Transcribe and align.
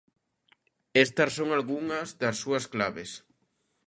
Estas 1.05 1.31
son 1.37 1.49
algunhas 1.57 2.07
das 2.21 2.35
súas 2.43 2.65
claves. 2.73 3.11